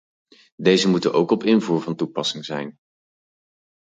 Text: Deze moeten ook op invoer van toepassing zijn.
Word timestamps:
Deze 0.55 0.89
moeten 0.89 1.13
ook 1.13 1.31
op 1.31 1.43
invoer 1.43 1.81
van 1.81 1.95
toepassing 1.95 2.45
zijn. 2.45 2.77